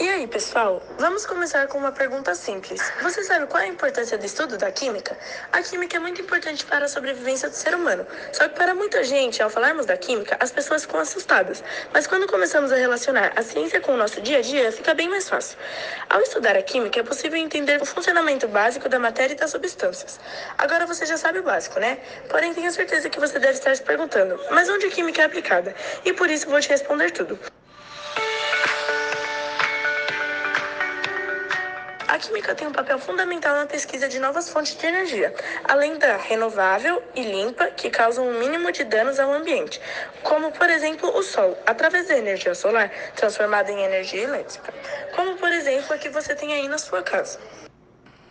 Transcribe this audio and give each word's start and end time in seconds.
E 0.00 0.08
aí, 0.08 0.26
pessoal? 0.26 0.82
Vamos 0.98 1.24
começar 1.24 1.68
com 1.68 1.78
uma 1.78 1.92
pergunta 1.92 2.34
simples. 2.34 2.82
Você 3.00 3.22
sabe 3.22 3.46
qual 3.46 3.62
é 3.62 3.66
a 3.66 3.68
importância 3.68 4.18
do 4.18 4.26
estudo 4.26 4.58
da 4.58 4.72
química? 4.72 5.16
A 5.52 5.62
química 5.62 5.96
é 5.96 6.00
muito 6.00 6.20
importante 6.20 6.64
para 6.66 6.86
a 6.86 6.88
sobrevivência 6.88 7.48
do 7.48 7.54
ser 7.54 7.76
humano. 7.76 8.04
Só 8.32 8.48
que 8.48 8.56
para 8.56 8.74
muita 8.74 9.04
gente, 9.04 9.40
ao 9.40 9.48
falarmos 9.48 9.86
da 9.86 9.96
química, 9.96 10.36
as 10.40 10.50
pessoas 10.50 10.82
ficam 10.82 10.98
assustadas. 10.98 11.62
Mas 11.92 12.08
quando 12.08 12.26
começamos 12.26 12.72
a 12.72 12.74
relacionar 12.74 13.32
a 13.36 13.42
ciência 13.42 13.80
com 13.80 13.92
o 13.92 13.96
nosso 13.96 14.20
dia 14.20 14.38
a 14.38 14.40
dia, 14.40 14.72
fica 14.72 14.94
bem 14.94 15.08
mais 15.08 15.28
fácil. 15.28 15.56
Ao 16.10 16.20
estudar 16.22 16.56
a 16.56 16.62
química, 16.62 16.98
é 16.98 17.04
possível 17.04 17.38
entender 17.38 17.80
o 17.80 17.86
funcionamento 17.86 18.48
básico 18.48 18.88
da 18.88 18.98
matéria 18.98 19.34
e 19.34 19.36
das 19.36 19.52
substâncias. 19.52 20.18
Agora 20.58 20.86
você 20.86 21.06
já 21.06 21.16
sabe 21.16 21.38
o 21.38 21.44
básico, 21.44 21.78
né? 21.78 21.98
Porém, 22.28 22.52
tenho 22.52 22.72
certeza 22.72 23.08
que 23.08 23.20
você 23.20 23.38
deve 23.38 23.54
estar 23.54 23.76
se 23.76 23.82
perguntando, 23.84 24.40
mas 24.50 24.68
onde 24.68 24.86
a 24.86 24.90
química 24.90 25.22
é 25.22 25.24
aplicada? 25.24 25.72
E 26.04 26.12
por 26.12 26.28
isso 26.28 26.50
vou 26.50 26.60
te 26.60 26.68
responder 26.68 27.12
tudo. 27.12 27.38
A 32.08 32.18
química 32.18 32.54
tem 32.54 32.66
um 32.66 32.72
papel 32.72 32.98
fundamental 32.98 33.54
na 33.54 33.66
pesquisa 33.66 34.08
de 34.08 34.18
novas 34.18 34.48
fontes 34.48 34.74
de 34.74 34.86
energia, 34.86 35.34
além 35.64 35.98
da 35.98 36.16
renovável 36.16 37.02
e 37.14 37.22
limpa, 37.22 37.66
que 37.66 37.90
causam 37.90 38.24
o 38.26 38.30
um 38.30 38.38
mínimo 38.38 38.72
de 38.72 38.82
danos 38.82 39.20
ao 39.20 39.30
ambiente, 39.30 39.78
como, 40.22 40.50
por 40.50 40.70
exemplo, 40.70 41.14
o 41.14 41.22
Sol, 41.22 41.54
através 41.66 42.08
da 42.08 42.16
energia 42.16 42.54
solar, 42.54 42.90
transformada 43.14 43.70
em 43.70 43.82
energia 43.82 44.22
elétrica, 44.22 44.72
como, 45.14 45.36
por 45.36 45.52
exemplo, 45.52 45.92
a 45.94 45.98
que 45.98 46.08
você 46.08 46.34
tem 46.34 46.54
aí 46.54 46.66
na 46.66 46.78
sua 46.78 47.02
casa. 47.02 47.38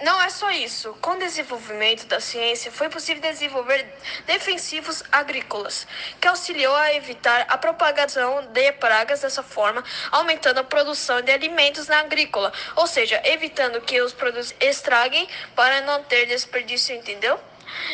Não 0.01 0.21
é 0.21 0.29
só 0.29 0.51
isso. 0.51 0.93
Com 1.01 1.11
o 1.11 1.19
desenvolvimento 1.19 2.05
da 2.05 2.19
ciência, 2.19 2.71
foi 2.71 2.87
possível 2.87 3.19
desenvolver 3.19 3.83
defensivos 4.27 5.03
agrícolas, 5.11 5.87
que 6.21 6.27
auxiliou 6.27 6.75
a 6.75 6.93
evitar 6.93 7.45
a 7.49 7.57
propagação 7.57 8.45
de 8.53 8.71
pragas 8.73 9.21
dessa 9.21 9.41
forma, 9.41 9.83
aumentando 10.11 10.59
a 10.59 10.63
produção 10.63 11.21
de 11.21 11.31
alimentos 11.31 11.87
na 11.87 11.99
agrícola, 11.99 12.53
ou 12.75 12.85
seja, 12.85 13.19
evitando 13.25 13.81
que 13.81 13.99
os 13.99 14.13
produtos 14.13 14.53
estraguem 14.59 15.27
para 15.55 15.81
não 15.81 16.03
ter 16.03 16.27
desperdício, 16.27 16.95
entendeu? 16.95 17.39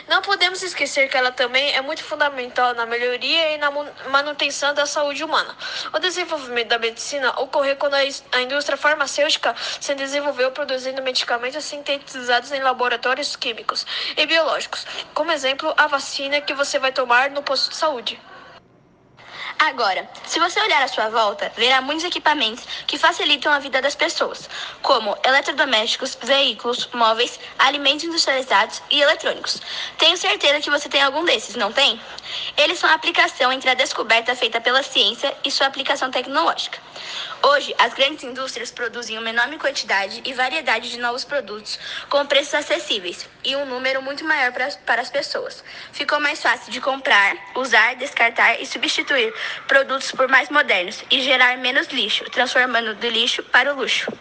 Não 0.07 0.21
podemos 0.21 0.61
esquecer 0.61 1.09
que 1.09 1.17
ela 1.17 1.31
também 1.31 1.75
é 1.75 1.81
muito 1.81 2.03
fundamental 2.03 2.73
na 2.73 2.85
melhoria 2.85 3.51
e 3.51 3.57
na 3.57 3.71
manutenção 4.09 4.73
da 4.73 4.85
saúde 4.85 5.23
humana. 5.23 5.55
O 5.93 5.99
desenvolvimento 5.99 6.69
da 6.69 6.79
medicina 6.79 7.29
ocorreu 7.39 7.75
quando 7.75 7.95
a 7.95 8.41
indústria 8.41 8.77
farmacêutica 8.77 9.55
se 9.79 9.93
desenvolveu 9.95 10.51
produzindo 10.51 11.01
medicamentos 11.01 11.63
sintetizados 11.65 12.51
em 12.51 12.61
laboratórios 12.61 13.35
químicos 13.35 13.85
e 14.17 14.25
biológicos, 14.25 14.85
como 15.13 15.31
exemplo 15.31 15.73
a 15.77 15.87
vacina 15.87 16.41
que 16.41 16.53
você 16.53 16.79
vai 16.79 16.91
tomar 16.91 17.29
no 17.29 17.43
posto 17.43 17.69
de 17.69 17.75
saúde. 17.75 18.19
Agora, 19.59 20.09
se 20.25 20.39
você 20.39 20.59
olhar 20.59 20.83
à 20.83 20.87
sua 20.87 21.09
volta, 21.09 21.51
verá 21.55 21.79
muitos 21.79 22.03
equipamentos 22.03 22.65
que 22.85 22.97
facilitam 22.97 23.51
a 23.51 23.59
vida 23.59 23.81
das 23.81 23.95
pessoas, 23.95 24.49
como 24.81 25.17
eletrodomésticos, 25.23 26.17
veículos, 26.21 26.89
móveis, 26.93 27.39
alimentos 27.57 28.03
industrializados 28.03 28.81
e 28.91 29.01
eletrônicos. 29.01 29.61
Tenho 29.97 30.17
certeza 30.17 30.59
que 30.59 30.69
você 30.69 30.89
tem 30.89 31.01
algum 31.01 31.23
desses, 31.23 31.55
não 31.55 31.71
tem? 31.71 31.99
Eles 32.57 32.77
são 32.77 32.89
a 32.89 32.93
aplicação 32.93 33.53
entre 33.53 33.69
a 33.69 33.73
descoberta 33.73 34.35
feita 34.35 34.59
pela 34.59 34.83
ciência 34.83 35.35
e 35.43 35.51
sua 35.51 35.67
aplicação 35.67 36.11
tecnológica. 36.11 36.79
Hoje, 37.41 37.75
as 37.77 37.93
grandes 37.93 38.23
indústrias 38.23 38.71
produzem 38.71 39.17
uma 39.17 39.29
enorme 39.29 39.57
quantidade 39.57 40.21
e 40.23 40.33
variedade 40.33 40.89
de 40.89 40.97
novos 40.97 41.25
produtos 41.25 41.79
com 42.09 42.25
preços 42.25 42.53
acessíveis 42.53 43.27
e 43.43 43.55
um 43.55 43.65
número 43.65 44.01
muito 44.01 44.23
maior 44.23 44.51
para, 44.53 44.69
para 44.85 45.01
as 45.01 45.09
pessoas. 45.09 45.63
Ficou 45.91 46.19
mais 46.19 46.41
fácil 46.41 46.71
de 46.71 46.79
comprar, 46.79 47.35
usar, 47.55 47.95
descartar 47.95 48.61
e 48.61 48.65
substituir 48.65 49.33
produtos 49.67 50.11
por 50.11 50.27
mais 50.27 50.49
modernos 50.49 51.03
e 51.09 51.21
gerar 51.21 51.57
menos 51.57 51.87
lixo, 51.87 52.23
transformando 52.25 52.95
do 52.95 53.09
lixo 53.09 53.43
para 53.43 53.73
o 53.73 53.77
luxo. 53.77 54.11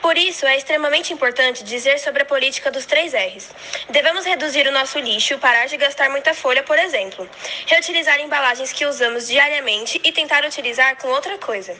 Por 0.00 0.16
isso, 0.16 0.46
é 0.46 0.56
extremamente 0.56 1.12
importante 1.12 1.64
dizer 1.64 1.98
sobre 1.98 2.22
a 2.22 2.26
política 2.26 2.70
dos 2.70 2.86
três 2.86 3.12
R's. 3.12 3.50
Devemos 3.90 4.24
reduzir 4.24 4.66
o 4.66 4.72
nosso 4.72 4.98
lixo, 4.98 5.38
parar 5.38 5.66
de 5.66 5.76
gastar 5.76 6.08
muita 6.08 6.34
folha, 6.34 6.62
por 6.62 6.78
exemplo, 6.78 7.28
reutilizar 7.66 8.20
embalagens 8.20 8.72
que 8.72 8.86
usamos 8.86 9.28
diariamente 9.28 10.00
e 10.04 10.12
tentar 10.12 10.44
utilizar 10.44 10.96
com 10.96 11.08
outra 11.08 11.36
coisa. 11.38 11.76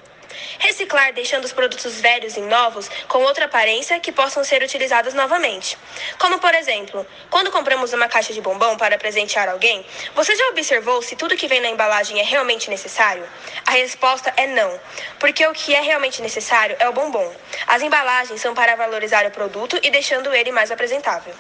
Reciclar 0.59 1.12
deixando 1.12 1.44
os 1.44 1.53
produtos 1.53 2.00
velhos 2.00 2.36
em 2.36 2.42
novos 2.42 2.88
com 3.06 3.19
outra 3.19 3.44
aparência 3.44 4.00
que 4.00 4.12
possam 4.12 4.42
ser 4.44 4.62
utilizados 4.62 5.14
novamente. 5.14 5.76
Como, 6.19 6.38
por 6.38 6.54
exemplo, 6.54 7.06
quando 7.31 7.50
compramos 7.50 7.92
uma 7.92 8.09
caixa 8.09 8.32
de 8.32 8.41
bombom 8.41 8.76
para 8.76 8.98
presentear 8.98 9.48
alguém, 9.48 9.84
você 10.14 10.34
já 10.34 10.48
observou 10.48 11.03
se 11.03 11.16
tudo 11.16 11.36
que 11.36 11.48
vem 11.48 11.60
na 11.60 11.69
embalagem 11.69 12.19
é 12.20 12.25
realmente 12.25 12.70
necessário? 12.70 13.26
A 13.66 13.72
resposta 13.72 14.32
é 14.36 14.47
não, 14.47 14.81
porque 15.19 15.47
o 15.47 15.53
que 15.53 15.75
é 15.75 15.81
realmente 15.81 16.22
necessário 16.22 16.76
é 16.78 16.88
o 16.88 16.92
bombom. 16.92 17.32
As 17.66 17.82
embalagens 17.82 18.41
são 18.41 18.54
para 18.54 18.76
valorizar 18.76 19.26
o 19.26 19.30
produto 19.30 19.78
e 19.82 19.91
deixando 19.91 20.34
ele 20.34 20.53
mais 20.53 20.70
apresentável. 20.70 21.34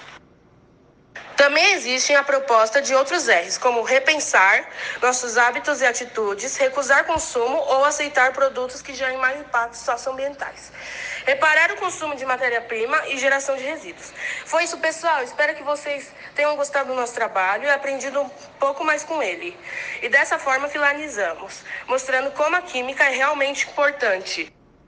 Também 1.38 1.74
existem 1.74 2.16
a 2.16 2.24
proposta 2.24 2.82
de 2.82 2.92
outros 2.96 3.28
R's, 3.28 3.56
como 3.56 3.82
repensar 3.82 4.68
nossos 5.00 5.38
hábitos 5.38 5.80
e 5.80 5.86
atitudes, 5.86 6.56
recusar 6.56 7.04
consumo 7.04 7.58
ou 7.58 7.84
aceitar 7.84 8.32
produtos 8.32 8.82
que 8.82 8.92
gerem 8.92 9.18
mais 9.18 9.38
impactos 9.40 9.78
socioambientais. 9.82 10.72
Reparar 11.24 11.70
o 11.70 11.76
consumo 11.76 12.16
de 12.16 12.26
matéria-prima 12.26 13.06
e 13.06 13.18
geração 13.18 13.56
de 13.56 13.62
resíduos. 13.62 14.12
Foi 14.46 14.64
isso, 14.64 14.78
pessoal. 14.78 15.22
Espero 15.22 15.54
que 15.54 15.62
vocês 15.62 16.12
tenham 16.34 16.56
gostado 16.56 16.88
do 16.88 16.96
nosso 16.96 17.14
trabalho 17.14 17.66
e 17.66 17.70
aprendido 17.70 18.20
um 18.20 18.28
pouco 18.58 18.82
mais 18.82 19.04
com 19.04 19.22
ele. 19.22 19.56
E 20.02 20.08
dessa 20.08 20.40
forma 20.40 20.66
finalizamos, 20.66 21.62
mostrando 21.86 22.32
como 22.32 22.56
a 22.56 22.62
química 22.62 23.04
é 23.04 23.10
realmente 23.10 23.64
importante. 23.68 24.57